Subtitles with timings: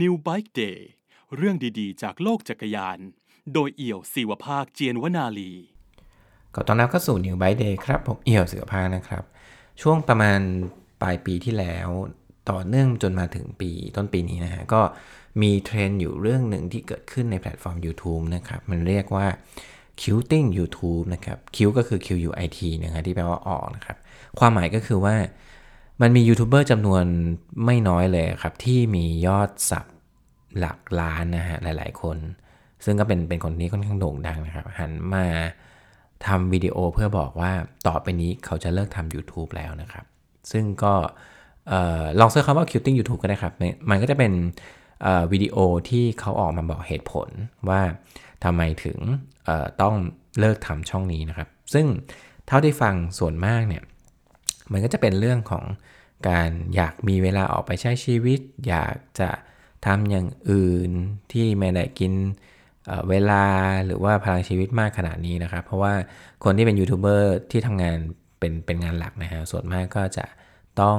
[0.00, 0.78] New Bike Day
[1.36, 2.98] เรื่องดีๆ จากโลกจักรยาน
[3.54, 5.52] โดยเอี่ยวศิวภาคเจียรวนาลี
[6.54, 9.24] ก็ต้อนรับเข้าสู่ New Bike Day ครับผมเอี่ยวศิวภาคนะครับ
[9.82, 10.40] ช่วงประมาณ
[11.02, 11.88] ปลายปีที่แล้ว
[12.50, 14.80] ต่อเนื่องจนมาถึงปีต้นปีนี้นะฮะ ก็
[15.42, 19.26] มีเทรนด์อยู่เรื่องหนึ่งที่เกิดขึ้นในแพลตฟอร์ม YouTube นะครับ มันเรียกว่า
[20.00, 23.96] Quitting YouTube นะครับ Quit ก็คือ Q U I T นะครับที่แปลว่าออกนะครับ
[24.38, 25.16] ความหมายก็คือว่า
[26.00, 27.04] มันมียูทูบเบอร์จำนวน
[27.64, 29.86] ไม่น้อยเลยครับ ที่มียอดสับ
[30.58, 32.18] หลักล้านนะฮะหลาย ๆ คน
[32.84, 35.26] ซึ่งก็เป็นเป็นคนที่ค่อนข้างโด่งดังนะครับ หันมา
[36.26, 37.52] ทำวิดีโอเพื่อบอกว่า
[37.86, 40.04] ต่อไปนี้เขาจะเลิกทำ YouTube แล้วนะครับ
[40.52, 40.94] ซึ่งก็
[42.20, 43.54] ลองเสิร์ชคำว่า Quilting YouTube ก็ได้ครับ
[43.90, 44.32] มันก็จะเป็น
[45.32, 45.56] วิดีโอ
[45.88, 47.28] ที่เขาออกมาบอกเหตุผล
[47.68, 47.80] ว่า
[48.44, 48.98] ทำไมถึง
[49.82, 49.94] ต้อง
[50.40, 51.86] เลิกทำช่องนี้นะครับ ซึ่ง
[52.46, 53.82] เท่าที่ฟังส่วนมากเนี่ย
[54.72, 55.64] มันก็จะเป็นเรื่องของ
[56.28, 59.30] การอยากมีเวลาออกไปใช้ชีวิต อยากจะ
[59.86, 60.90] ทำอย่างอื่น
[61.32, 62.12] ที่ไม่ได้กิน
[63.08, 63.44] เวลา
[63.86, 65.94] หรือว่าพลังชีวิตมากขนาดนี้นะครับ เพราะว่า
[66.44, 67.96] คนที่เป็นยูทูบเบอร์ที่ทำงาน
[68.38, 70.24] เป็นเป็นงานหลักนะฮะส่วนมากก็จะ
[70.80, 70.98] ต้อง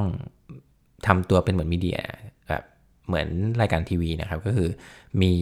[1.07, 1.99] ทำตัวเป็นเหมือนมีเดีย
[2.47, 2.63] แบบ
[3.07, 3.27] เหมือน
[3.61, 4.69] รายการทีวีนะครับ ก็คือ
[5.21, 5.33] มี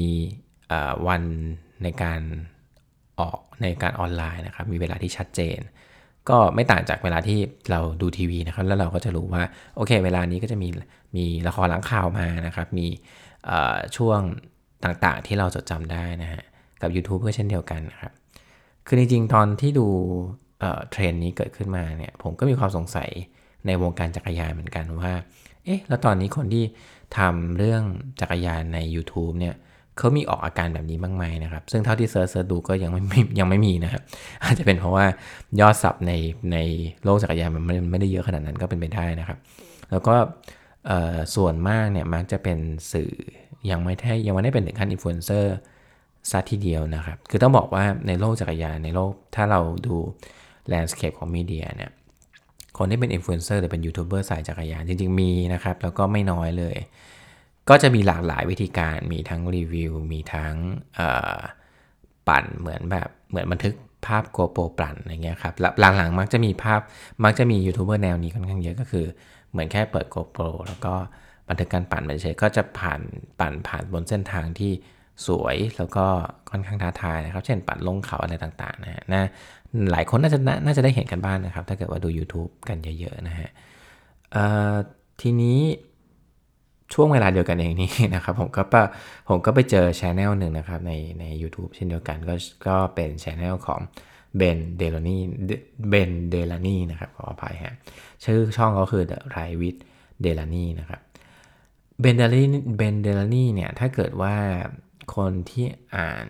[1.07, 1.23] วัน
[1.83, 2.21] ในการ
[3.19, 5.59] ออกในการออนไลน์นะครับ มีเวลาที่ชัดเจน
[6.29, 7.39] ก็ไม่ต่างจากเวลาที่
[7.71, 9.43] เราดูทีวีนะครับ แล้วเราก็จะรู้ว่า
[9.75, 10.69] โอเค เวลานี้ก็จะมี
[11.15, 12.87] มีละครหลังข่าวมานะครับ มี
[13.97, 14.19] ช่วง
[14.83, 16.41] ต่างๆที่เราจดจำได้นะฮะ
[16.81, 18.11] กับ YouTube ก็เช่นเดียวกันนะครับ
[18.87, 19.87] คือจริงๆ ตอนที่ดู
[20.91, 23.09] เทรนนี้เกิดขึ้นมาเนี่ย ผมก็มีความสงสัย
[23.65, 25.13] ในวงการจักรยานเหมือนกันว่า
[25.65, 26.63] เอ๊ะ แล้วตอนนี้คนที่
[27.17, 27.83] ทำเรื่อง
[28.21, 29.55] จักรยานใน YouTube เนี่ย
[29.97, 33.01] เขามีออกอาการแบบนี้บ้างไหมนะครับ ซึ่งเท่าที่ search ดูก็ยังไม่
[33.39, 34.01] ยังไม่มีนะครับ
[34.43, 35.05] อาจจะเป็นเพราะว่า
[35.59, 36.13] ยอด sub ใน
[36.53, 36.57] ใน
[37.03, 39.37] โลกจักรยานมันไม่ไม่ได้เยอะขนาดนั้นก็เป็นไปได้นะครับ
[39.91, 40.15] แล้วก็
[41.35, 42.57] ส่วนมากเนี่ยมักจะเป็น
[42.91, 43.11] สื่อ
[43.69, 45.55] ยังไม่ได้ยังไม่ได้เป็นถึงขั้นอินฟลูเอนเซอร์
[46.31, 49.95] ซะทีเดียวนะครับ คือต้องบอกว่าในโลกจักรยานในโลกถ้าเราดู
[50.67, 51.91] landscape ของ media เนี่ย
[52.77, 56.75] คนที่เป็นอินฟลูเอนเซอร์หรือเป็นยูทูบเบอร์สายจักรยานจริงๆมีนะครับ แล้วก็ไม่น้อยเลย
[57.69, 60.55] ก็จะมีหลากหลายวิธีการ มีทั้งรีวิว มีทั้ง
[62.27, 63.73] ปั่นเหมือนแบบเหมือนบันทึก
[64.05, 66.81] ภาพ GoPro ปั่นอะไรเงี้ยครับ หลังๆมักจะมีภาพ
[67.23, 69.05] มักจะมียูทูบเบอร์แนวนี้ค่อนข้างเยอะก็คือ
[69.51, 70.93] เหมือนแค่เปิด GoPro แล้วก็
[71.49, 72.99] บันทึกการปั่นไปเฉยก็จะผ่าน
[73.39, 74.71] ปั่นผ่านบนเส้นทางที่
[75.27, 76.05] สวยแล้วก็
[76.49, 79.23] ค่อนข้างท้าทายนะครับ เช่นปั่นลงเขาอะไรต่างๆนะฮะนะ
[79.91, 83.49] หลายคนน่าจะน่าจะได้เห็นกันบ้างนนะครับ ถ้าเกิดว่าดู YouTube กันเยอะๆนะฮะ
[85.21, 85.59] ทีนี้
[86.93, 88.63] ช่วงเวลาเดียวกันเองนี่นะครับผมก็
[89.29, 92.35] ผมก็ไปเจอช anel หนึ่งนะครับในใน u t u b e เช่นเดียวกันก็
[92.67, 93.81] ก็เป็นช anel ของ
[94.37, 95.17] เบนเดลานี
[95.89, 97.75] เบนเดลานีนะครับขออภัยฮะ
[98.23, 99.79] ชื่อช่องก็คือ The Ride with
[100.25, 101.01] Delany นะครับ
[102.01, 102.43] เบนเดลนี
[102.77, 104.35] เบนเดลนีเนี่ยถ้าเกิดว่า
[105.15, 105.65] คนที่
[105.95, 106.27] อ่าน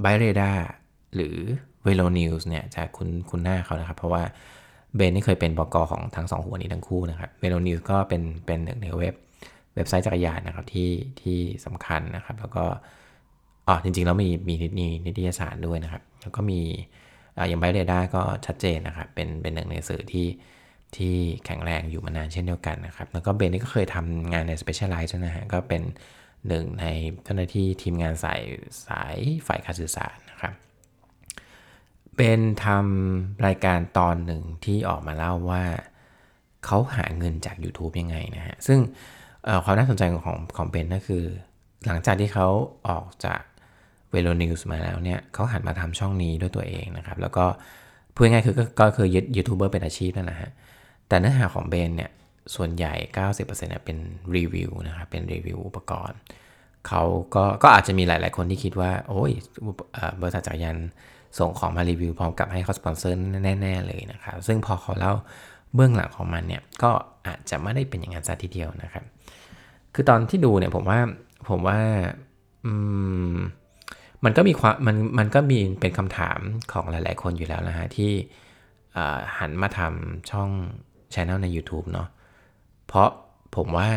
[0.00, 0.50] ไบเรดา
[1.14, 1.36] หรือ
[1.84, 4.22] เวโรนิวส์เนี่ยจะคุณคุณหน้าเขานะครับ เพราะว่า
[4.96, 9.14] เบนนี่เคยเป็นบกของทั้งสองหัวนี้ทั้งคู่นะครับเวโรนิวก็เป็นเป็นหนึ่งในเว็บ
[9.74, 12.64] เว็บไซต์จักรยานนะครับที่ที่สำคัญนะครับ แล้วก็
[13.66, 16.60] อ๋อจริงๆ แล้วมีมีนินิตยสารด้วยนะครับ แล้วก็มี
[17.48, 20.28] อย่างไบเรดาก็ชัดเจนนะครับ เป็นเป็นหนึ่งในสื่อที่
[20.96, 21.14] ที่
[21.44, 25.82] แข็งแรงอยู่มานานเช่นเดียวกันนะครับ แล้วก็เบนนี่ก็เคยทำงานใน Specialize นะฮะก็เป็น
[26.48, 26.86] หนึ่งใน
[27.24, 28.40] เจ้าหน้าที่ทีมงานสาย
[28.86, 29.16] สาย
[29.46, 30.54] ฝ่ายการสื่อสารนะครับ
[32.16, 35.64] เบนทำรายการตอนหนึ่งที่ออกมาเล่าว่า
[36.64, 38.78] เขาหาเงินจาก YouTube ยังไงนะฮะ ซึ่ง
[39.64, 41.24] ความน่าสนใจของของเบนก็คือ
[41.86, 42.48] หลังจากที่เขา
[42.88, 43.40] ออกจาก
[44.10, 47.44] เวโรนิวส์มาแล้วเนี่ยเขาหันมาทำช่องนี้ด้วยตัวเองนะครับ แล้วก็
[48.14, 50.50] พูดง่ายคือก็คือยูทูบเบอร์เป็นอาชีพนั่นแหละฮะ
[51.08, 52.10] แต่เนื้อหาของเบนเนี่ย
[52.54, 53.96] ส่วนใหญ่ 90%เนี่ยเป็น
[54.36, 56.18] รีวิวนะครับเป็นรีวิวอุปกรณ์
[56.88, 57.02] เขา
[57.34, 59.32] ก็ก็อาจจะมีหลาย ๆ คนที่คิดว่า โอ้ย
[60.20, 60.76] บริษัทจักรยาน
[61.38, 63.16] ส่งของมารีวิวพร้อมกับให้เขาสปอนเซอร์
[63.60, 65.12] แน่ ๆ เลยนะครับ ซึ่งพอเขาเล่า
[65.74, 66.90] เบื้องหลังของมันเนี่ยก็
[67.26, 69.04] อาจจะไม่ได้เป็นอย่างนั้นซะทีเดียวนะครับ
[69.94, 70.98] คือตอนที่ดูเนี่ยผมว่า
[71.48, 71.78] ผมว่า
[74.24, 76.38] มันก็มีความมันมันก็มีเป็นคำถาม
[76.72, 78.12] ของหลาย ๆ คนอยู่แล้วนะฮะที่
[79.38, 80.50] หันมาทำช่อง
[81.14, 82.08] ช anel ใน YouTube เนาะ
[82.86, 83.08] เพราะ
[83.56, 83.88] ผมว่า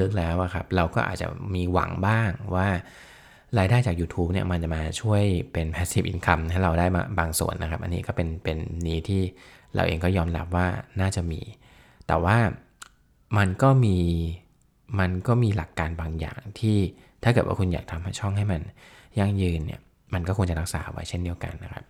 [0.00, 2.68] ลึกๆแล้วอะครับ เราก็อาจจะมีหวังบ้างว่า
[3.58, 5.22] รายได้จาก YouTube เนี่ยมันจะมาช่วย
[5.52, 9.22] เป็น passive income ให้เราได้มาบางส่วนนะครับ อันนี้ก็เป็นเป็นนี้ที่
[9.74, 10.66] เราเองก็ยอมรับว่า
[11.00, 11.40] น่าจะมี
[12.06, 12.36] แต่ว่า
[13.38, 13.96] มันก็มี
[14.98, 16.76] มันก็มีหลักการบางอย่างที่
[17.22, 18.60] ถ้าเกิดว่าคุณอยากทำช่องให้มัน
[19.18, 19.80] ยั่งยืนเนี่ย
[20.14, 21.84] มันก็ควรจะรักษาไว้เช่นเดียวกันนะครับ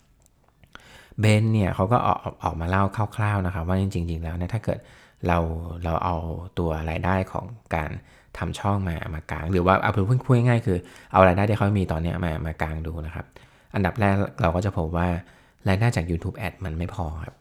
[1.19, 2.83] เบนเนี่ยเขาก็ออกออกมาเล่า
[3.15, 4.79] คร่าวๆนะครับว่าจริงๆแล้วเนี่ยถ้าเกิด
[5.27, 5.37] เรา
[5.83, 6.15] เราเอา
[6.59, 7.91] ตัวรายได้ของการ
[8.39, 10.77] ทำช่องมามากาง หรือว่าเอาเพื่อนพูดง่ายๆคือ
[11.11, 13.25] เอารายได้ที่เขามีตอนนี้มามากางดูนะครับ
[13.75, 15.07] อันดับแรกเราก็จะพบว่า
[15.67, 17.35] รายได้จาก YouTube Ad มันไม่พอครับ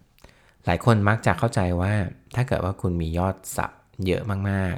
[0.66, 1.92] หลายคนมักจะเข้าใจว่า
[2.34, 3.70] ถ้าเกิดว่าคุณมียอดสับ
[4.06, 4.74] เยอะมาก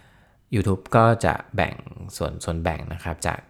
[0.00, 1.74] ๆ YouTube ก็จะแบ่ง
[2.16, 3.40] ส่วนส่วนแบ่งนะครับจาก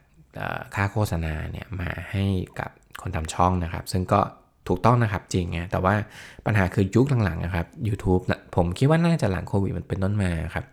[0.75, 2.25] ค่าโฆษณาเนี่ยมาให้
[2.59, 2.70] กับ
[3.03, 4.20] คนทำช่องนะครับ ซึ่งก็
[4.69, 5.94] ถูกต้องนะครับจริงไงแต่ว่า
[6.47, 8.23] ปัญหาคือยุคหลังๆนะครับ YouTube
[8.56, 10.65] ผมคิดว่าน่าจะหลังโควิดมันเป็นต้นมาครับ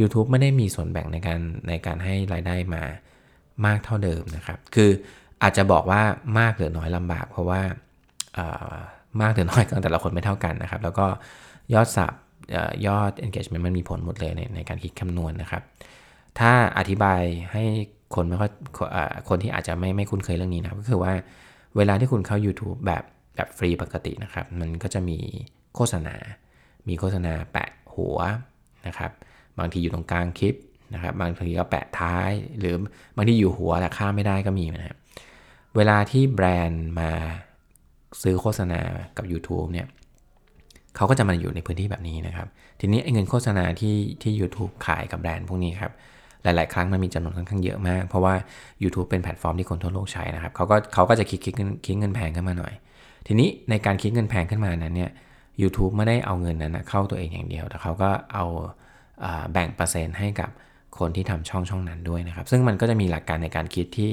[0.00, 2.82] YouTube ไม่ได้มีส่วนแบ่งในการในการให้รายได้มา
[3.66, 4.90] มากเท่าเดิมนะครับ คือ
[5.42, 6.02] อาจจะบอกว่า
[6.38, 7.60] มากหรือน้อยลำบาก เพราะว่า
[9.20, 11.06] มากหรือน้อยกันแต่ละคนไม่เท่ากันนะครับ แล้วก็
[11.74, 12.12] ยอดสับ
[12.86, 15.62] ยอด engagement มันมีผลหมดเลยในในการคิดคำนวณนะครับ
[16.38, 17.64] ถ้าอธิบายให้
[18.14, 18.50] คนไม่ค่อย
[19.28, 21.12] คนที่อาจจะไม่ไม่คุ้นเคยเรื่องนี้นะก็คือว่า
[21.76, 23.04] เวลาที่คุณเข้า YouTube แบบ
[23.36, 25.18] แบบฟรีปกตินะครับ มันก็จะมี
[25.74, 26.14] โฆษณา
[26.88, 28.18] มีโฆษณาแปะหัว
[28.86, 29.12] นะครับ
[29.58, 30.54] บางทีอยู่ตรงกลางคลิป
[30.94, 32.74] นะครับบางทีก็แปะท้าย หรือ
[33.16, 34.96] บางทีอยู่หัวแต่ข้ามไม่ได้ก็มีนะครับ
[35.76, 37.10] เวลาที่แบรนด์มา
[38.22, 38.80] ซื้อโฆษณา
[39.16, 39.86] กับ YouTube เนี่ย
[40.96, 42.48] เขาก็จะมาอยู่ในพื้นที่แบบนี้นะครับ
[42.80, 45.92] ทีนี้เงินโฆษณาที่ที่ YouTube ขายกับแบรนด์พวกนี้ครับ
[46.42, 48.34] หลาย ๆ ครั้งมันมีจำนวนค่อนข้างเยอะมาก เพราะว่า
[48.82, 52.72] YouTube เป็นแพลตฟอร์มที่คนทั่วโลกใช้นะครับเขาก็เขาก็จะคิดคิดเงินคิดเงินแพงขึ้นมาหน่อย
[53.26, 55.10] ทีนี้ในการคิดเงินแพงขึ้นมานั้นเนี่ย
[55.62, 58.44] YouTube ไม่ได้เอาเงินนั้นนะเข้าตัวเองอย่างเดียว แต่เขาก็เอา
[59.52, 60.50] แบ่งเปอร์เซ็นต์ให้กับ
[60.98, 64.12] คนที่ทำช่องช่องนั้นด้วยนะครับ ซึ่งมันก็จะมีหลักการในการคิดที่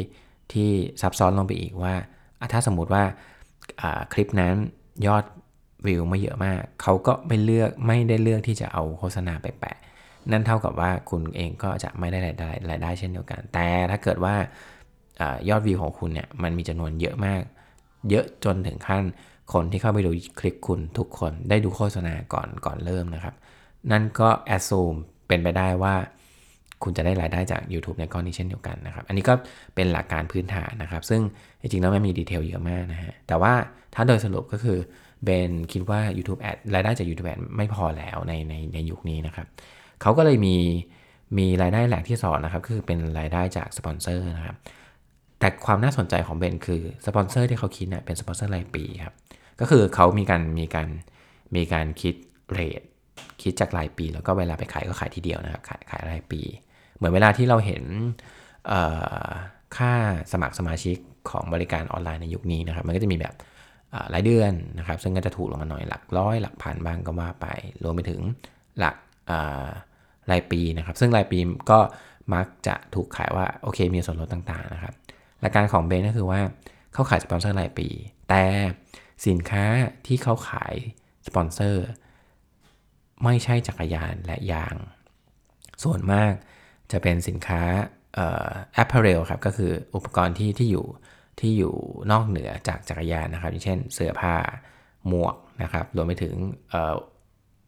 [0.54, 0.70] ที่
[1.02, 1.94] ซับซ้อนลงไปอีกว่า
[2.54, 3.04] ถ้าสมมุติว่า
[4.14, 4.54] คลิปนั้น
[5.08, 5.24] ยอด
[5.86, 9.78] วิวไม่เยอะมาก เขาก็ไม่เลือกไม่ได้เลือกที่จะเอาโฆษณาไปแปะ
[10.32, 14.36] นั่นเท่ากับว่าคุณเองก็จะไม่ได้รายได้รายได้เช่นเดียวกัน แต่ถ้าเกิดว่า
[15.50, 17.42] ยอดวิวของคุณเนี่ยมันมีจำนวนเยอะมาก
[18.10, 19.04] เยอะจนถึงขั้น
[19.54, 23.36] คนที่เข้าไปดูคลิปคุณทุกคนได้ดูโฆษณาก่อนก่อนเริ่มนะครับ
[23.92, 24.96] นั่นก็แอดซูม
[25.28, 25.96] เป็นไปได้ว่า
[26.84, 29.34] คุณจะได้รายได้จาก YouTube ในก้อนนี้เช่นเดียวกันนะครับ อันนี้ก็
[29.76, 31.22] เป็นหลักการพื้นฐานนะครับ ซึ่ง
[31.62, 33.54] จริงๆแล้วไม่มี detail เยอะมากนะฮะ แต่ว่า
[33.96, 34.80] ถ้าโดยสรุปก็คือ
[35.24, 39.48] เบนคิดว่า YouTube Ad รายได้จาก YouTube Ad ไม่พอแล้วในในในยุคนี้นะครับ
[40.02, 40.56] เขาก็เลยมี
[41.38, 44.58] มีรายได้แหล่งที่สองนะครับ คือเป็นรายได้จากสปอนเซอร์นะครับ
[45.40, 49.16] แต่ความน่าสนใจของเบนคือสปอนเซอร์ที่เขาคิดเนี่ยเป็นสปอนเซอร์รายปีครับ
[49.60, 50.88] ก็คือเขามีการมีการ
[51.56, 52.16] มีการคิด
[52.52, 52.82] เรท
[53.42, 56.42] คิดจากรายปี แล้วก็เวลาไปขายก็ขายทีเดียวนะครับขายขายรายปี
[56.96, 57.84] เหมือนเวลาที่เราเห็น
[59.78, 59.94] ค่า
[60.32, 60.98] สมัครสมาชิก
[61.30, 63.34] ของบริการออนไลน์ในยุคนี้นะครับ มันก็จะมีแบบ
[64.14, 67.48] รายเดือนนะครับ ซึ่งก็จะถูกลงมาหน่อยหลักร้อยหลักพันบ้างก็ว่าไป
[67.84, 68.22] รวมไปถึง
[68.80, 68.96] หลัก
[70.32, 71.40] รายปีนะครับ ซึ่งรายปี
[71.72, 71.80] ก็
[72.34, 74.94] มักจะถูกขายว่าโอเคมีส่วนลดต่างๆนะครับ
[75.42, 76.42] หลักการของเบนก็คือว่า
[76.94, 77.88] เขาขายสปอนเซอร์รายปี
[78.30, 78.44] แต่
[79.28, 79.66] สินค้า
[80.08, 80.74] ที่เขาขาย
[81.28, 81.86] สปอนเซอร์
[83.24, 84.76] ไม่ใช่จักรยานและยาง
[85.84, 86.34] ส่วนมาก
[86.92, 87.62] จะเป็นสินค้า
[88.74, 90.86] apparel ครับ ก็คืออุปกรณ์ที่ที่อยู่
[91.40, 91.74] ที่อยู่
[92.12, 94.36] นอกเหนือจากจักรยานนะครับ เช่นเสื้อผ้า
[95.08, 96.34] หมวกนะครับรวมไปถึง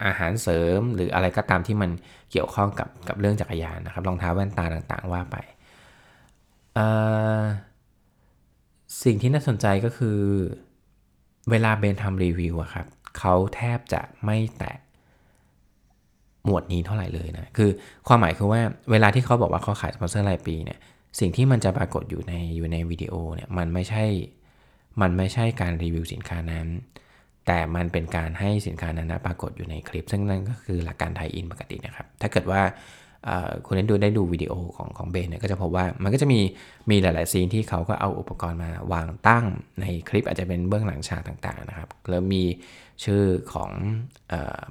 [0.06, 1.92] อาหารเสริมหรืออะไรก็ตามที่มัน
[2.32, 5.38] เกี่ยวข้องกับกับเรื่องจักรยานนะครับรองเท้าแว่นตาต่างๆว่าไป
[9.04, 10.20] สิ่งที่น่าสนใจก็คือ
[11.50, 14.76] เวลาเบนทำรีวิวอะครับเขาแทบจะไม่แตะ
[16.46, 17.70] หมวดนี้เท่าไหร่เลยนะ คือ
[18.08, 18.62] ความหมายคือว่า
[18.92, 20.80] เวลาที่เขาบอกว่าเขาขายสปอนเซอร์รายปีเนี่ย
[21.20, 24.04] สิ่งที่มันจะปรากฏอยู่ในอยู่ในวิดีโอเนี่ย มันไม่ใช่
[25.02, 26.68] มันไม่ใช่การรีวิวสินค้านั้น
[27.48, 32.62] แต่มันเป็นการให้สินค้านั้นนะปรากฏอยู่ในคลิป ซึ่งนั่นก็คือหลักการไทยอินปกตินะครับ ถ้าเกิดว่า
[33.66, 36.40] คุณได้ดูได้ดูวิดีโอของของเบนเนี่ยก็จะพบว่ามันก็จะมี
[36.90, 39.46] มีหลาย ๆ ซีนที่เขาก็เอาอุปกรณ์มาวางตั้ง
[39.82, 42.44] ในคลิปอาจจะเป็นเบื้องหลังฉากต่าง ๆ นะครับ แล้วมี
[43.04, 43.24] ชื่อ
[43.54, 43.72] ของ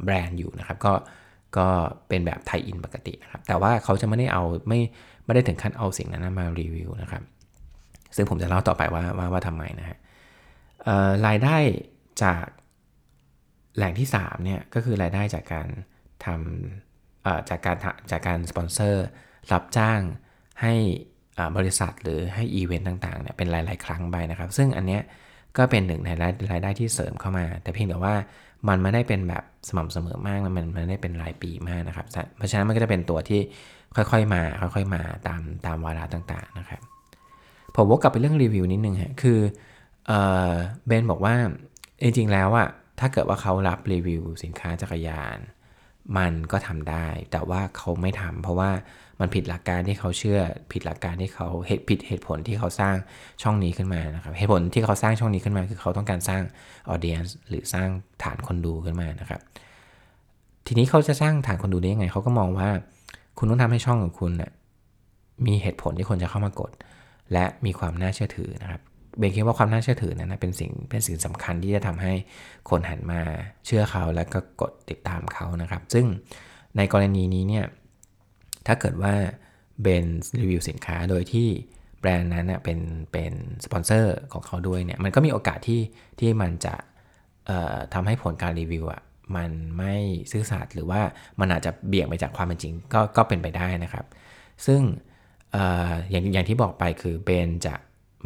[0.05, 0.93] แบรนด์อยู่นะครับ ก็
[1.57, 1.69] ก็
[2.09, 4.81] เป็นแบบไทยอินปกตินะครับ แต่ว่าเขาจะไม่ได้เอาไม่
[5.25, 7.23] ไม่ได้ถึงขั้นเอาสิ่งนั้นมารีวิวนะครับ
[8.17, 9.99] ซึ่งผมจะเล่าต่อไปว่าว่าว่าทำไมนะฮะ
[11.27, 11.57] รายได้
[12.23, 12.45] จาก
[13.77, 15.69] แหล่งที่3เนี่ยก็คือรายได้จากการ
[16.25, 17.77] ทำจากการ
[18.11, 19.05] จากการสปอนเซอร์
[19.53, 20.01] รับจ้าง
[20.63, 20.75] ให้
[21.57, 25.03] บริษัทหรือให้อีเวนต์ต่างๆเนี่ยเป็นหลาย ๆ ครั้งไปนะครับ ซึ่งอันเนี้ย
[25.57, 26.11] ก็เป็นหนึ่งใน
[26.53, 28.15] รายได้ที่เสริมเข้ามา แต่เพียงแต่ว่า
[28.69, 33.41] มันไม่ได้เป็นแบบสม่ำเสมอมากมันไม่ได้เป็นรายปีมากนะครับ เพราะฉะนั้นมันก็จะเป็นตัวที่
[33.97, 36.81] ค่อยๆมา ค่อยๆมาตามตามวาระต่างๆนะครับ
[37.77, 39.39] ผมวกกลับไปเรื่องรีวิวนิดนึงฮะคือ
[40.87, 41.35] เบนบอกว่า
[42.03, 42.69] จริงๆแล้วอะ
[43.01, 45.39] ถ้าเกิดว่าเขารับรีวิวสินค้าจักรยาน
[46.19, 48.71] มันก็ทำได้ แต่ว่าเขาไม่ทำเพราะว่า
[49.21, 50.41] มันผิดหลักการที่เขาเชื่อ
[50.73, 52.95] ผิดหลักการที่เขาเหตุผิดเหตุผลที่เขาสร้าง
[53.43, 56.43] ช่องนี้ขึ้นมานะครับเหตุผลที่เขาสร้างช่องนี้ขึ้นมา คือเขาต้องการสร้าง
[56.89, 57.89] ออเดียนหรือสร้าง
[58.23, 59.41] ฐานคนดูขึ้นมานะครับ
[60.67, 62.69] ทีนี้เขาจะสร้างฐานคนดูได้ยังไง เขาก็มองว่า
[63.39, 64.53] คุณต้องทำให้ช่องของคุณนะ
[65.47, 66.71] มีเหตุผลที่คนจะเข้ามากด
[67.33, 68.83] และมีความน่าเชื่อถือนะครับ
[69.19, 72.13] เบนคิดว่าความน่าเชื่อถือนั้นนะเป็นสิ่งเป็นสิ่งสำคัญที่จะทำให้
[72.71, 73.21] คนหันมา
[73.67, 76.07] เชื่อเขาแล้วก็กดติดตามเขานะครับ ซึ่ง
[76.77, 77.67] ในกรณีนี้เนี่ย
[78.67, 79.15] ถ้าเกิดว่า
[79.83, 80.07] เบน
[80.41, 81.49] รีวิวสินค้าโดยที่
[82.01, 82.79] แบรนด์นั้นเเป็น
[83.13, 83.33] เป็น
[83.65, 85.81] สปอนเซอร์ของเขาด้วยเนี่ยมันก็มีโอกาสที่
[86.21, 86.75] ที่มันจะ
[87.95, 89.03] ทำให้ผลการรีวิวอะ
[89.37, 89.95] มันไม่
[90.33, 91.01] ซื่อสัตย์หรือว่า
[91.41, 94.07] มันอาจจะเบี่ยงไปจากความเป็นจริงก็ก็เป็นไปได้นะครับ
[94.67, 94.81] ซึ่ง
[95.55, 95.57] อ
[96.11, 97.75] อย่างอย่างที่บอกไปคือเบนจะ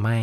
[0.03, 0.19] ไม่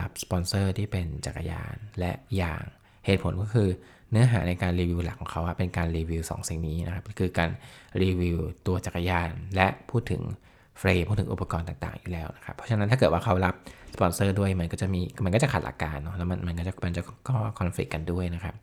[0.00, 2.62] รับสปอนเซอร์ที่เป็นจักรยานและอย่าง
[3.06, 3.68] เหตุผลก็คือ
[4.10, 7.50] เนื้อหาในการรีวิวหลักของเขาเป็นการรีวิว 2 สิ่งนี้นะครับคือการ
[8.02, 10.22] รีวิวตัวจักรยาน และพูดถึง
[10.78, 13.54] เฟรมพูดถึงอุปกรณ์ต่างๆอยู่แล้วนะครับเพราะฉะนั้นถ้าเกิดว่าเขารับ
[13.94, 18.54] สปอนเซอร์ด้วยมันก็จะมีมันก็จะขัดหลักการเนาะแล้วมันมันก็จะมันจะก็ conflict กันด้วยนะครับ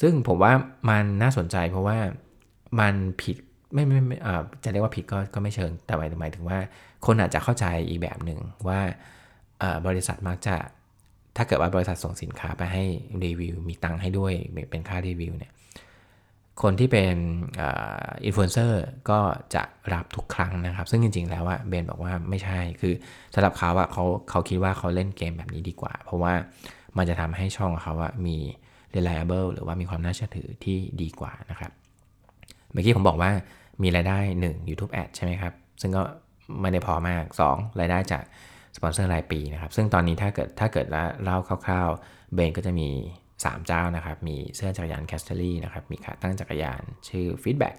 [0.00, 0.52] ซึ่งผมว่า
[0.90, 1.98] มันน่าสนใจเพราะว่า
[2.80, 3.36] มันผิด
[3.74, 4.16] ไม่ไม่ไม่
[4.64, 6.58] จะเรียกว่าผิดก็ก็ไม่เชิงแต่หมายหมายถึงว่า
[7.06, 8.80] คนอาจจะเข้าใจอีกแบบหนึ่งว่า
[9.86, 10.56] บริษัทมักจะ
[11.36, 12.84] ถ้าเกิดว่าบริษัทส่งสินค้าไปให้
[13.24, 14.32] รีวิว มีตังค์ให้ด้วย
[14.70, 15.52] เป็นค่ารีวิวเนี่ย
[16.62, 17.16] คนที่เป็น
[18.24, 19.20] อินฟลูเอนเซอร์ก็
[19.54, 19.62] จะ
[19.94, 22.94] รับทุกครั้งนะครับ ซึ่งจริง ๆ แล้วอะเบนบอกว่าไม่ใช่ คือ
[23.34, 26.32] สำหรับเขาอะเขาเขาคิดว่าเขาเล่นเกมแบบนี้ดีกว่า เพราะว่า
[26.96, 28.36] มันจะทำให้ช่องเขาอะมี
[28.94, 31.72] reliable หรือว่ามีความน่าเชื่อถือที่ดีกว่านะครับ
[32.72, 33.30] เมื่อกี้ผมบอกว่า
[33.82, 36.02] มีรายได้ 1 YouTube Ad ใช่ไหมครับ ซึ่งก็
[36.60, 38.24] ไม่ได้พอมาก 2 รายได้จาก
[38.76, 40.86] สปอนเซอร์รายปีนะครับ ซึ่งตอนนี้ถ้าเกิดถ้าเกิด
[41.22, 42.88] เล่าคร่าวๆเบนก็จะมี
[43.32, 47.76] 3 เจ้านะครับ มีเสื้อจักรยาน Castelli นะครับ มีขาตั้งจักรยานชื่อ Feedback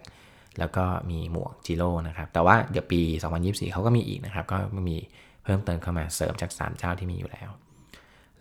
[0.59, 3.01] แล้วก็มีหมวก Giro นะครับ แต่ว่าเดี๋ยวปี
[3.37, 4.57] 2024 เขาก็มีอีกนะครับ ก็
[4.89, 4.97] มี
[5.43, 7.49] เพิ่มเติมเข้ามาเสริมจาก 3 เจ้าที่มีอยู่แล้ว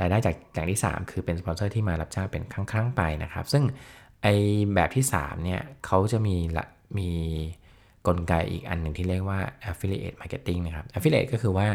[0.01, 3.65] รายได้จากอย่างที่ 3 คือเป็นสปอนเซอร์ที่มารับจ้างเป็นครั้งๆไปนะครับ ซึ่ง
[4.23, 4.27] ไอ
[4.75, 6.37] แบบที่ 3 เนี่ยเขาจะมี
[6.99, 7.11] มี
[8.07, 11.69] กลไกอีกอันหนึ่งที่เรียกว่า affiliate marketing นะครับ affiliate ก็คือว่า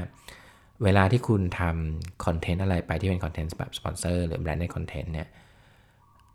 [0.83, 5.27] เวลาที่คุณทำคอนเทนต์อะไรไปที่เป็นคอนเทนต์แบบสปอนเซอร์หรือ branded content เนี่ย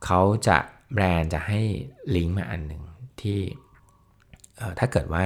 [0.04, 0.58] เขาจะ
[0.94, 1.60] แบรนด์จะให้
[2.16, 2.82] ลิงก์มาอันหนึ่ง
[3.20, 3.40] ที่
[4.78, 5.24] ถ้าเกิดว่า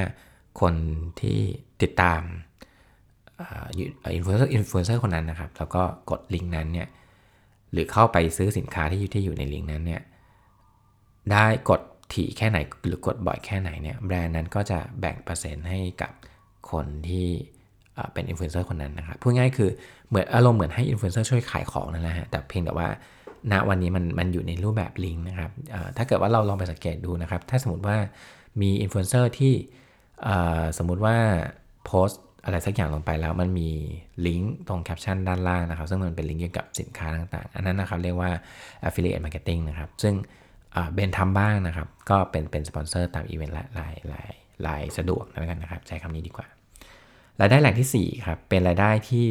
[0.61, 0.75] คน
[1.21, 1.39] ที่
[1.83, 2.23] ติดตาม
[4.15, 6.89] อินฟลูเอนเซอร์อินฟลูเอนเซอร์คนนั้นนะครับ แล้วก็กดลิงก์นั้นเนี่ย
[7.73, 10.03] หรือเข้าไปซื้อสินค้าที่อยู่ที่อยู่ในลิงก์นั้นเนี่ย
[11.33, 11.81] ได้กด
[12.15, 16.13] ถี่แค่ไหนหรือกดบ่อยแค่ไหนเนี่ยแบรนด์นั้นก็จะแบ่งเปอร์เซ็นต์ให้กับ
[16.71, 17.29] คนที่
[18.13, 19.71] เป็นอินฟลูเอนเซอร์คนนั้นนะครับพูดง่ายคือ
[20.09, 22.89] เหมือนอารมณ์เหมือนให้อินฟลูเอนเซอร์ช่วยขายของนั่นแหละฮะแต่เพียงแต่ว่า
[23.53, 25.51] ณวันนี้มันมันอยู่ในรูปแบบลิงก์นะครับ
[25.97, 27.97] ถ้าเกิดว่าเราลองไปสังเกตดูนะครับ ถ้าสมมติว่า
[28.61, 29.53] มีอินฟลูเอนเซอร์ที่
[30.79, 31.17] สมมุติว่า
[31.87, 33.71] โพสต์อะไรสักอย่างลงไปแล้วมันมี
[34.27, 38.31] ลิงก์ตรงแคปชั่นด้านล่างนะครับ ซึ่งมันเป็นลิงก์เกี่ยวกับสินค้าต่างๆ อันนั้นนะครับเรียกว่า
[38.87, 40.15] affiliate marketing นะครับ ซึ่ง
[40.95, 43.69] เบนทำบ้างนะครับ ก็เป็นเป็นสปอนเซอร์ตามอีเวนต์หลาย
[44.09, 44.29] หลาย
[44.63, 46.47] หลายสะดวกนะกันนะครับ ใช้คำนี้ดีกว่า
[47.41, 49.25] รายได้แหล่งที่4ครับเป็นรายได้ที่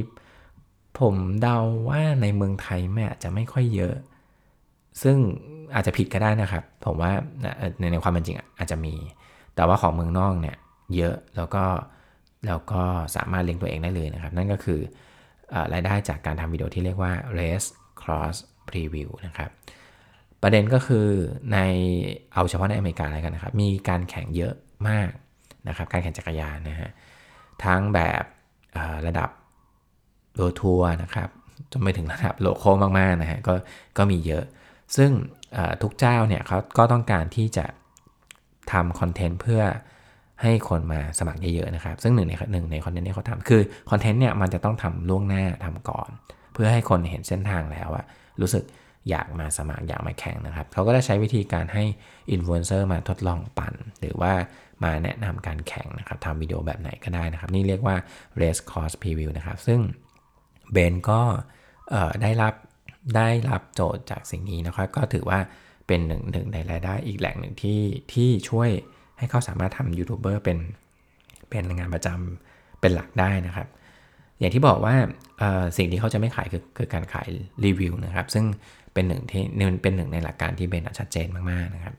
[0.99, 1.57] ผมเดา
[1.89, 3.95] ว่าในเมืองไทยเนี่ยอาจจะไม่ค่อยเยอะ
[5.01, 5.17] ซึ่ง
[5.75, 7.11] อาจจะผิดก็ได้นะครับ ผมว่า
[7.79, 8.95] ในในความเป็นจริงอาจจะมี
[9.55, 10.57] แต่ว่าของเมืองนอกเนี่ย
[10.95, 11.63] เยอะแล้วก็
[12.47, 12.83] แล้วก็
[13.15, 14.79] สามารถเลี้ยงตัวเองได้เลยนะครับ นั่นก็คือ
[15.53, 17.67] อรายได้จากการทำวิดีโอที่เรียกว่า race
[18.01, 18.35] cross
[18.69, 19.49] preview นะครับ
[20.41, 21.07] ประเด็นก็คือ
[21.53, 21.57] ใน
[22.33, 24.53] เอาเฉพาะในอเมริกาอะไรกันนะครับ มีการแข่งเยอะ
[24.89, 25.11] มาก
[25.67, 26.89] นะครับ การแข่งจักรยานนะฮะ
[27.65, 28.23] ทั้งแบบ
[29.07, 29.29] ระดับ
[30.35, 31.29] โลทัวร์นะครับ
[31.71, 33.53] จนไปถึงระดับโลโก้มากๆนะฮะก็
[33.97, 34.43] ก็มีเยอะ
[34.95, 35.11] ซึ่ง
[35.81, 37.65] ทุกเจ้าเนี่ยเขาก็ต้องการที่จะ
[38.71, 39.61] ทำคอนเทนต์เพื่อ
[40.41, 43.61] ให้คนมาสมัครเยอะๆนะครับ ซึ่งหนึ่งในหนึ่งในคอนเทนต์ที่เขาทำคือ
[43.91, 46.09] คอนเทนต์เนี่ยมันจะต้องทำล่วงหน้าทำก่อน
[46.53, 48.05] เพื่อให้คนเห็นเส้นทางแล้วอะ
[48.41, 48.63] รู้สึก
[49.09, 51.83] อยากมาสมัครอยากมาแข่งนะครับเขาก็จะใช้วิธีการให้
[52.31, 54.33] อินฟลูเอนเซอร์มาทดลองปั่น หรือว่า
[54.83, 57.95] มาแนะนำการแข่งนะครับทำวิดีโอแบบไหนก็ได้นะครับ นี่เรียกว่า
[58.41, 59.79] race course preview นะครับ ซึ่ง
[60.71, 61.21] เบนก็
[62.21, 62.53] ได้รับ
[63.15, 65.39] ได้รับโจทย์จากสิ่งนี้นะครับ ก็ถือว่า
[65.87, 67.81] เป็นหนึ่งหนึ่งในรายได้อีกแหล่งหนึ่งที่
[68.13, 68.69] ที่ช่วย
[69.17, 70.57] ให้เขาสามารถทำยูทูบเบอร์เป็น
[71.49, 73.67] เป็นงานประจำเป็นหลักได้นะครับ
[74.39, 74.95] อย่างที่บอกว่า
[75.77, 77.27] สิ่งที่เขาจะไม่ขายคือคือการขาย
[77.65, 78.45] รีวิวนะครับ ซึ่ง
[78.93, 79.41] เป็นหนึ่งที่
[79.81, 81.95] เป็นหนึ่งในหลักการที่เบนชัดเจนมากๆนะครับ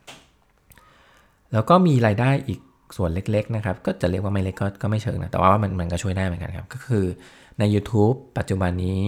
[1.52, 2.60] แล้วก็มีรายได้อีก
[2.96, 7.04] ส่วนเล็กๆนะครับ ก็จะเรียกว่าไม่เล็กก็ก็ไม่เชิงนะ แต่ว่ามันมันก็ช่วยได้เหมือนกันครับ ก็คือ
[7.58, 9.00] ใน YouTube ปัจจุบันนี้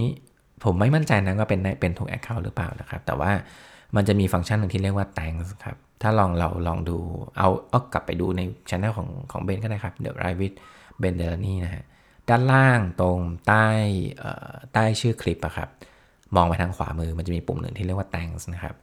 [0.63, 3.31] ผมไม่มั่นใจนะว่าเป็นเป็นทุก Account หรือเปล่านะครับ แต่ว่า
[3.95, 6.97] มันจะมีฟังก์ชันหนึ่งที่เรียกว่า thanks ครับ ถ้าลองเราลองดู
[7.37, 10.55] เอาเอากลับไปดูในช anel ของของเบนก็ได้ครับ The r i v e with
[11.01, 11.83] Ben d e l a n y นะฮะ
[12.29, 13.67] ด้านล่างตรงใต้
[14.73, 15.69] ใต้ชื่อคลิปอะครับ
[16.39, 18.75] องไปทางขวามือมันจะมีปุ่มหนึ่งที่เรียกว่า thanks นะครับ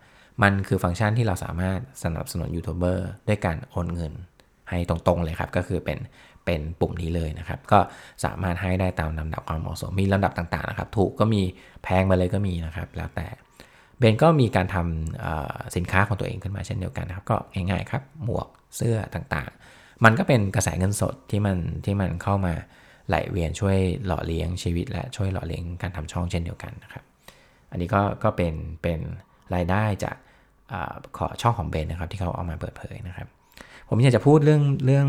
[0.43, 4.13] มันคือฟังก์ชันที่เราสามารถสนับสนุนยูทูบเบอร์ด้วยการโอนเงิน
[4.71, 5.99] ให้ตรงๆเลยครับ ก็คือเป็น
[6.45, 7.79] เป็นปุ่มนี้เลยนะครับ ก็
[8.25, 11.43] สามารถให้ได้ตามลำดับความเหมาะสมมีลำดับต่างๆนะครับ ถูกก็มี
[11.83, 13.27] แพงมาเลยก็มีนะครับ แล้วแต่
[13.99, 22.55] เบนก็มีการทำสินค้าของตัวเองขึ้นมาเช่นเดียวกันนะครับ ก็ง่ายๆครับหมวกเสื้อต่างๆ มันก็เป็นกระแสเงินสดที่มันที่มันเข้ามา
[23.09, 23.77] ไหลเวียนช่วย
[24.07, 27.05] หล่อเลี้ยงชีวิตและช่วยหล่อเลี้ยงการทำช่องเช่นเดียวกันนะครับ
[27.71, 29.01] อันนี้ก็ก็เป็นเป็น
[29.55, 30.17] รายได้จาก
[31.17, 33.29] ขอช่องของเบนนะครับที่เขาเอามาเปิดเผยนะครับ
[33.89, 35.07] ผมอยากจะพูดเรื่องเรื่อง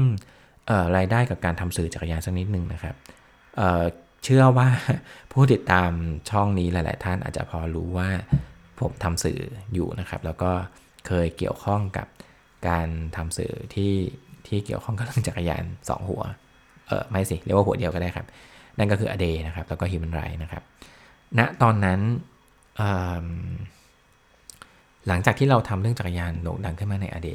[0.69, 2.95] ออรายได้กับการทำสื่อจักรยานสักนิดหนึ่งนะครับ
[3.57, 4.67] เเชื่อว่า
[5.31, 5.91] ผู้ติดตาม
[6.29, 8.09] ช่องนี้หลาย ๆ ท่านอาจจะพอรู้ว่า
[8.79, 9.39] ผมทำสื่อ
[9.73, 10.51] อยู่นะครับ แล้วก็
[11.07, 12.07] เคยเกี่ยวข้องกับ
[12.67, 13.93] การทำสื่อที่
[14.47, 16.21] ที่เกี่ยวข้องกับเรื่องจักรยาน 2 หัว
[16.87, 18.27] เออไม่สิ เรียกว่าหัวเดียวก็ได้ครับ
[18.77, 20.63] นั่นก็คืออเดนะครับ แล้วก็ฮิวแมนไรนะครับ
[21.39, 21.99] ณ ตอนนั้น
[25.07, 27.31] หลังจากที่เราทำเรื่องจักรยานโด่งดังขึ้นมาในอเด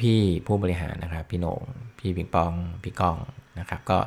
[0.00, 1.62] พี่ๆผู้บริหารนะครับ พี่โหน่ง
[1.98, 2.52] พี่ปิงปอง
[2.82, 3.16] พี่ก้อง
[3.58, 3.98] นะครับ ก็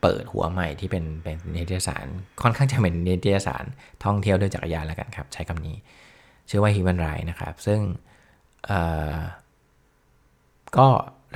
[0.00, 2.06] เปิดหัวใหม่ที่เป็นเป็นนิตยสาร
[2.42, 3.64] ค่อนข้างจะเป็นนิตยสาร
[4.04, 5.76] ท่องเที่ยวด้วยจักรยานแล้วกันครับ ใช้คำนี้
[6.48, 7.80] ชื่อว่า Human Ride นะครับ ซึ่ง
[10.76, 10.88] ก็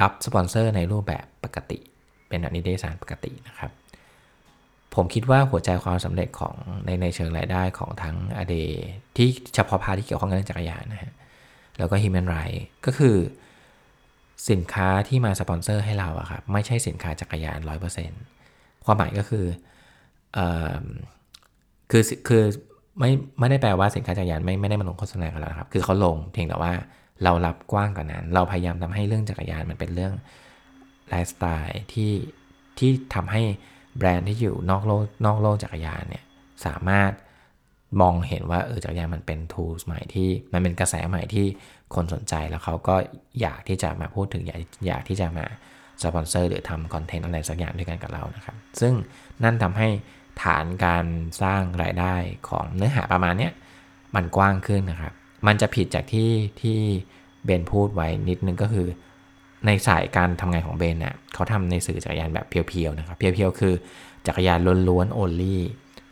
[0.03, 1.79] รับสปอนเซอร์ในรูปแบบปกติ
[2.29, 3.71] เป็นนิตยสารปกตินะครับ
[4.95, 8.55] ผมคิดว่าหัวใจความสำเร็จของในในเชิงรายได้ของทั้งอเด
[9.17, 11.13] ที่เฉพาะพาที่เกี่ยวข้องกับเรื่องจักรยานนะฮะ
[11.79, 13.17] แล้วก็ Human Right ก็คือ
[14.51, 17.59] สินค้าที่มาสปอนเซอร์ให้เราอะครับไม่ใช่สินค้าจักรยาน
[18.23, 19.47] 100%ความหมายก็คือ
[20.37, 20.39] อ
[21.91, 22.43] คือคือ
[22.99, 26.73] ไม่ไม่ได้แปลว่าสินค้าจักรยานไม่ไม่ได้มาลงโฆษณากันแล้วครับ คือเขาลงเพียงแต่ว่า
[27.25, 30.13] เรารับกว้างกว่านั้น เราพยายามทำให้เรื่องจักรยานมันเป็นเรื่อง
[31.09, 32.13] ไลฟ์สไตล์ที่
[32.79, 33.43] ที่ทำให้
[33.99, 36.25] แบรนด์ที่อยู่นอกโลกนอกโลกจักรยานเนี่ย
[36.67, 37.13] สามารถ
[38.01, 41.47] มองเห็นว่าเออจักรยานมันเป็น tools ใหม่ที่มันเป็นกระแสใหม่ที่
[41.95, 42.97] คนสนใจแล้วเขาก็
[43.41, 45.47] อยากที่จะมาพูดถึงอยากอยากที่จะมา
[46.03, 48.95] สปอนเซอร์หรือทำคอนเทนต์อะไรสักอย่างด้วยกันกับเรานะครับ ซึ่ง
[49.45, 49.89] นั่นทำให้
[50.43, 51.07] ฐานการ
[51.43, 52.15] สร้างรายได้
[52.49, 53.51] ของเนื้อหาประมาณนี้
[54.15, 55.13] มันกว้างขึ้นนะครับ
[55.47, 56.31] มันจะผิดจากที่
[56.63, 56.79] ที่
[57.45, 58.89] เบนพูดไว้นิดนึงก็คือ
[59.67, 63.75] ในสายการทำงานของเบนเนี่ยเขาทำในสื่อจักรยานแบบเพียวๆนะครับ เพียวๆ คือ
[64.27, 65.57] จักรยานล้วนๆ only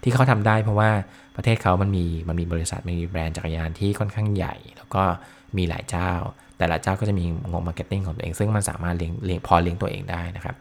[0.03, 0.91] ที่เขาทำได้เพราะว่า
[1.37, 5.03] ประเทศเขามันมีมันมีบริษัทมีแบรนด์จักรยานที่ค่อนข้างใหญ่ แล้วก็
[5.57, 6.13] มีหลายเจ้า
[6.59, 10.55] แต่ละเจ้าก็จะมีงบ marketing ของตัวเอง ซึ่งมันสามารถเลี้ยงเลี้ยงพอเลี้ยงตัวเองได้นะครับ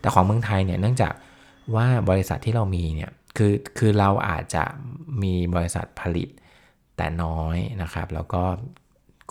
[0.00, 1.12] แต่ของเมืองไทยเนี่ยเนื่องจาก
[1.74, 4.64] ว่าบริษัทที่เรามีเนี่ยคือคือเราอาจจะ
[5.22, 6.28] มีบริษัทผลิต
[6.96, 8.42] แต่น้อยนะครับ แล้วก็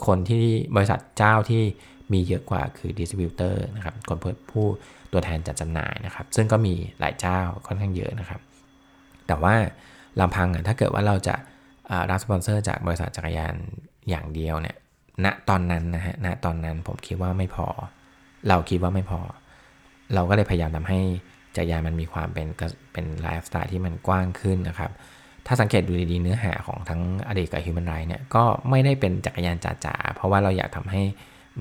[0.05, 1.63] คนที่บริษัทเจ้าที่
[2.13, 4.17] มีเยอะกว่าคือ distributor นะครับคน
[4.51, 4.65] ผู้
[5.11, 8.41] ตัวแทนจัดจำหน่ายนะครับ ซึ่งก็มีหลายเจ้าค่อนข้างเยอะนะครับ
[9.27, 9.53] แต่ว่า
[10.19, 11.35] ลำพังถ้าเกิดว่าเราจะ
[12.09, 13.55] รับสปอนเซอร์จากบริษัทจักรยาน
[14.09, 14.75] อย่างเดียวเนี่ย
[15.25, 17.67] ณตอนนั้นนะฮะณตอนนั้นผมคิดว่าไม่พอ
[18.47, 19.19] เราคิดว่าไม่พอ
[20.13, 20.99] เราก็เลยพยายามทำให้
[21.55, 22.47] จักรยานมันมีความเป็น
[22.93, 24.91] เป็นไลฟ์สไตล์ที่มันกว้างขึ้นนะครับ
[25.47, 31.03] ถ้าสังเกตดูดีๆเนื้อหาของทั้งอดีตกับ Human Ride เนี่ยก็ไม่ได้เป็นจักรยานจ๋าๆ เพราะว่าเราอยากทำให้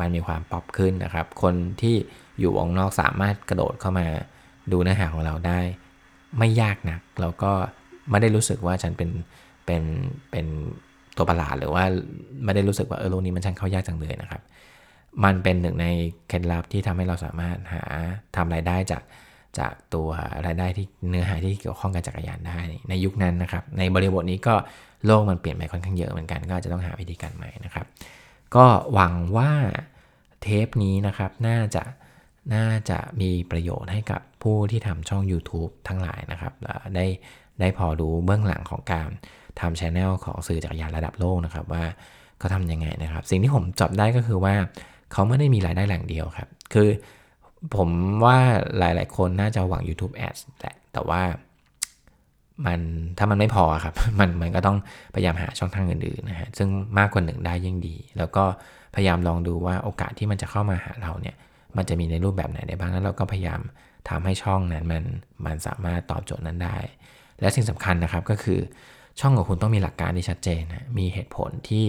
[0.00, 1.96] มันมีความป๊อปขึ้นนะครับ คนที่
[2.38, 4.06] อยู่วงนอกสามารถกระโดดเข้ามา
[4.72, 5.60] ดูเนื้อหาของเราได้
[6.38, 7.52] ไม่ยากนะแล้วก็
[8.10, 9.10] ไม่ได้รู้สึกว่าฉันเป็น
[9.66, 9.82] เป็น
[10.30, 10.46] เป็น
[11.16, 11.84] ตัวประหลาดหรือว่า
[12.44, 14.42] ไม่ได้รู้สึกว่าเออโลกนี้มันช่างเข้ายากจังเลยนะครับ
[15.24, 15.86] มันเป็นหนึ่งใน
[16.28, 17.82] เคล็ดลับที่ทำให้เราสามารถหา
[18.36, 19.02] ทำรายได้จาก
[19.58, 20.08] จากตัว
[20.46, 24.54] รายได้ที่เนื้อหาที่เกี่ยวข้องกับจักรยานได้ในยุคนั้นนะครับ ในบริบทนี้ก็
[25.06, 27.86] โลกมันเปลี่ยนไปค่อนข้างเยอะเหมือนกัน ก็จะต้องหาวิธีการใหม่นะครับ
[28.56, 29.52] ก็หวังว่า
[30.42, 31.84] เทปนี้นะครับน่าจะ
[32.54, 36.52] น่าจะมีประโยชน์ให้กับผู้ที่ทำช่อง YouTube ทั้งหลายนะครับ
[36.94, 37.06] ได้
[37.60, 39.08] ได้พอรู้เบื้องหลังของการ
[39.60, 41.84] ทำชแนลของสื่อจักรยานระดับโลกนะครับว่า
[42.38, 44.54] เขาทำยังไงนะครับ สิ่งที่ผมจับได้ก็คือว่า
[45.12, 46.88] เขาไม่ได้มีรายได้แหล่งเดียวครับ คือ
[47.76, 47.88] ผม
[48.24, 48.38] ว่า
[48.78, 51.22] หลายๆ คนน่าจะหวัง YouTube Ads แหละแต่ว่า
[52.66, 52.80] มัน
[53.18, 54.76] ถ้ามันไม่พอครับ มันมันก็ต้อง
[55.14, 58.44] พยายามหาช่องทางอื่นๆนะฮะซึ่งมากกว่าหนึ่งได้ยิ่งดี แล้วก็
[58.94, 61.36] พยายามลองดูว่าโอกาสที่มันจะเข้ามาหาเราเนี่ย
[61.76, 63.60] มันจะมีในรูปแบบไหนได้บ้างแล้วเราก็พยายาม
[64.08, 65.04] ทำให้ช่องนั้นมัน
[65.46, 66.78] มันสามารถตอบโจทย์นั้นได้
[67.40, 68.60] และสิ่งสำคัญนะครับก็คือ
[69.20, 71.84] ช่องของคุณต้องมีหลักการที่ชัดเจนนะมีเหตุผลที่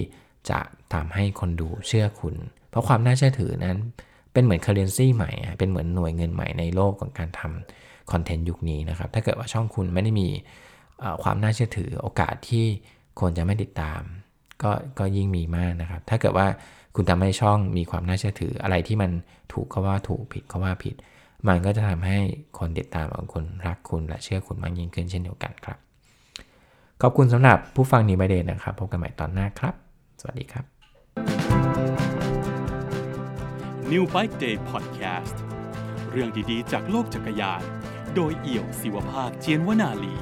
[0.49, 0.59] จะ
[0.93, 2.35] ทำให้คนดูเชื่อคุณ
[2.69, 3.77] เพราะความน่าเชื่อถือนั้น
[4.33, 10.27] เป็นเหมือน currency ใหม่ เป็นเหมือนหน่วยเงินใหม่ในโลกของการทำ คอนเทนต์ยุคนี้นะครับ ถ้าเกิดว่าช่องคุณไม่ได้มี
[11.23, 12.65] ความน่าเชื่อถือโอกาสที่
[13.19, 14.01] คนจะไม่ติดตาม
[14.63, 16.47] ก็ก็ยิ่งมีมากนะครับ ถ้าเกิดว่า
[16.95, 19.11] คุณทำให้ช่องมีความน่าเชื่อถืออะไรที่มัน
[19.53, 20.95] ถูกก็ว่าถูกผิดก็ว่าผิด
[21.47, 22.17] มันก็จะทำให้
[22.59, 25.77] คนติดตามของคุณรักคุณและเชื่อคุณมากยิ่งขึ้นเช่นเดียวกันครับ
[27.01, 29.75] ขอบคุณสำหรับผู้ฟังนีบายเดนนะครับพบกันใหม่ตอนหน้าครับ
[30.21, 30.65] สวัสดีครับ
[33.91, 35.35] New Bike Day Podcast
[36.11, 37.61] เรื่องดีๆ จากโลกจักรยาน
[38.15, 40.15] โดยเอี่ยวศิวภาคเจียนวนาลี